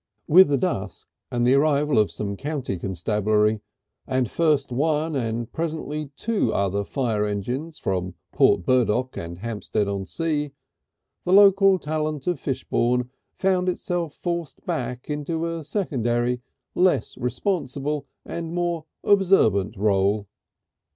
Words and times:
V 0.27 0.33
With 0.33 0.47
the 0.47 0.57
dusk 0.57 1.05
and 1.29 1.45
the 1.45 1.53
arrival 1.53 1.99
of 1.99 2.09
some 2.09 2.35
county 2.35 2.79
constabulary, 2.79 3.61
and 4.07 4.31
first 4.31 4.71
one 4.71 5.15
and 5.15 5.51
presently 5.53 6.09
two 6.15 6.51
other 6.51 6.83
fire 6.83 7.23
engines 7.23 7.77
from 7.77 8.15
Port 8.31 8.65
Burdock 8.65 9.15
and 9.15 9.37
Hampstead 9.37 9.87
on 9.87 10.07
Sea, 10.07 10.53
the 11.23 11.33
local 11.33 11.77
talent 11.77 12.25
of 12.25 12.39
Fishbourne 12.39 13.11
found 13.31 13.69
itself 13.69 14.15
forced 14.15 14.65
back 14.65 15.07
into 15.07 15.45
a 15.45 15.63
secondary, 15.63 16.41
less 16.73 17.15
responsible 17.19 18.07
and 18.25 18.55
more 18.55 18.85
observant 19.03 19.75
rôle. 19.75 20.25